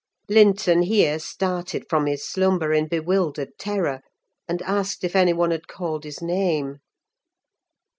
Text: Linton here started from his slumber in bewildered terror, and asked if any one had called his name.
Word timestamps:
Linton 0.29 0.81
here 0.81 1.19
started 1.19 1.85
from 1.87 2.07
his 2.07 2.27
slumber 2.27 2.73
in 2.73 2.87
bewildered 2.87 3.59
terror, 3.59 4.01
and 4.47 4.59
asked 4.63 5.03
if 5.03 5.15
any 5.15 5.31
one 5.33 5.51
had 5.51 5.67
called 5.67 6.05
his 6.05 6.23
name. 6.23 6.79